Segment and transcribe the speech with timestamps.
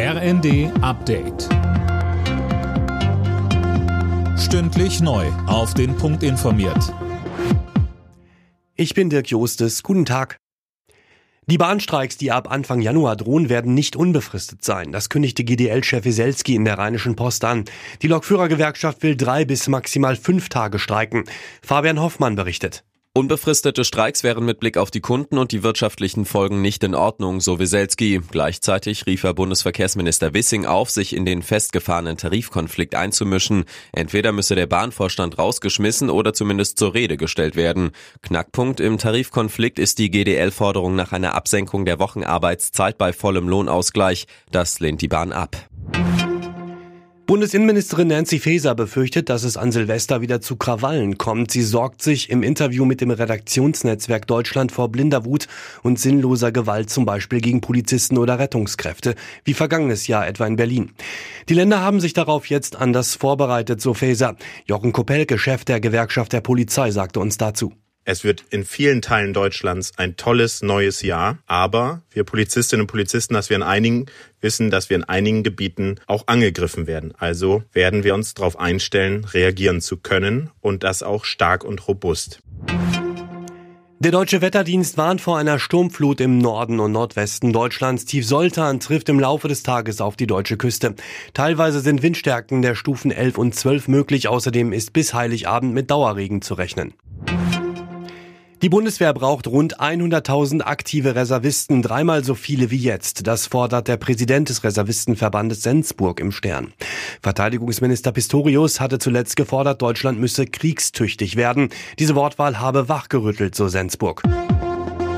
[0.00, 1.48] RND Update.
[4.38, 5.26] Stündlich neu.
[5.48, 6.94] Auf den Punkt informiert.
[8.76, 9.82] Ich bin Dirk Jostes.
[9.82, 10.36] Guten Tag.
[11.48, 14.92] Die Bahnstreiks, die ab Anfang Januar drohen, werden nicht unbefristet sein.
[14.92, 17.64] Das kündigte GDL-Chef Wieselski in der Rheinischen Post an.
[18.00, 21.24] Die Lokführergewerkschaft will drei bis maximal fünf Tage streiken.
[21.60, 22.84] Fabian Hoffmann berichtet.
[23.14, 27.40] Unbefristete Streiks wären mit Blick auf die Kunden und die wirtschaftlichen Folgen nicht in Ordnung,
[27.40, 28.20] so Wieselski.
[28.30, 33.64] Gleichzeitig rief er Bundesverkehrsminister Wissing auf, sich in den festgefahrenen Tarifkonflikt einzumischen.
[33.92, 37.90] Entweder müsse der Bahnvorstand rausgeschmissen oder zumindest zur Rede gestellt werden.
[38.22, 44.26] Knackpunkt im Tarifkonflikt ist die GDL-Forderung nach einer Absenkung der Wochenarbeitszeit bei vollem Lohnausgleich.
[44.52, 45.56] Das lehnt die Bahn ab.
[47.28, 51.50] Bundesinnenministerin Nancy Faeser befürchtet, dass es an Silvester wieder zu Krawallen kommt.
[51.50, 55.46] Sie sorgt sich im Interview mit dem Redaktionsnetzwerk Deutschland vor blinder Wut
[55.82, 59.14] und sinnloser Gewalt, zum Beispiel gegen Polizisten oder Rettungskräfte,
[59.44, 60.92] wie vergangenes Jahr etwa in Berlin.
[61.50, 64.36] Die Länder haben sich darauf jetzt anders vorbereitet, so Faeser.
[64.64, 67.74] Jochen Kopelke, Chef der Gewerkschaft der Polizei, sagte uns dazu.
[68.10, 73.34] Es wird in vielen Teilen Deutschlands ein tolles neues Jahr, aber wir Polizistinnen und Polizisten,
[73.34, 74.06] dass wir in einigen
[74.40, 77.12] wissen, dass wir in einigen Gebieten auch angegriffen werden.
[77.18, 82.40] Also werden wir uns darauf einstellen, reagieren zu können und das auch stark und robust.
[83.98, 88.06] Der deutsche Wetterdienst warnt vor einer Sturmflut im Norden und Nordwesten Deutschlands.
[88.06, 90.94] Tief Soltan trifft im Laufe des Tages auf die deutsche Küste.
[91.34, 94.28] Teilweise sind Windstärken der Stufen 11 und 12 möglich.
[94.28, 96.94] Außerdem ist bis Heiligabend mit Dauerregen zu rechnen.
[98.60, 103.28] Die Bundeswehr braucht rund 100.000 aktive Reservisten, dreimal so viele wie jetzt.
[103.28, 106.72] Das fordert der Präsident des Reservistenverbandes Sensburg im Stern.
[107.22, 111.68] Verteidigungsminister Pistorius hatte zuletzt gefordert, Deutschland müsse kriegstüchtig werden.
[112.00, 114.24] Diese Wortwahl habe wachgerüttelt, so Sensburg.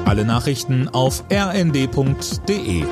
[0.05, 2.85] Alle Nachrichten auf rnd.de